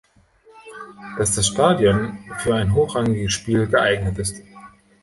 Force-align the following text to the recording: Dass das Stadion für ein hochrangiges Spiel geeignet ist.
Dass 1.19 1.35
das 1.35 1.45
Stadion 1.45 2.17
für 2.39 2.55
ein 2.55 2.73
hochrangiges 2.73 3.33
Spiel 3.33 3.67
geeignet 3.67 4.17
ist. 4.17 4.37